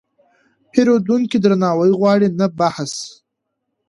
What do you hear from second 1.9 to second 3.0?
غواړي، نه بحث.